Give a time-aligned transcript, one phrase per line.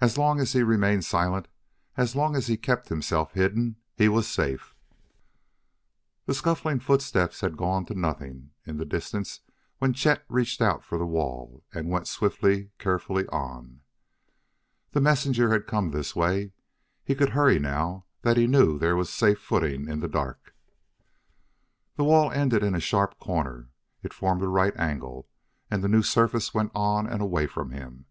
[0.00, 1.48] As long as he remained silent,
[1.96, 4.76] as long as he kept himself hidden, he was safe.
[6.26, 9.40] The scuffling footsteps had gone to nothing in the distance
[9.78, 13.80] when Chet reached out for the wall and went swiftly, carefully, on.
[14.92, 16.52] The messenger had come this way;
[17.02, 20.54] he could hurry now that he knew there was safe footing in the dark.
[21.96, 23.70] The wall ended in a sharp corner;
[24.00, 25.26] it formed a right angle,
[25.68, 28.04] and the new surface went on and away from him.